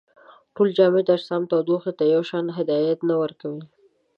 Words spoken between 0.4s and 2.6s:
ټول جامد اجسام تودوخې ته یو شان